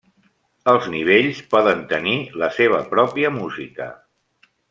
Els 0.71 0.87
nivells 0.93 1.41
poden 1.51 1.83
tenir 1.93 2.15
la 2.45 2.49
seva 2.57 2.79
pròpia 2.95 3.35
música. 3.39 3.91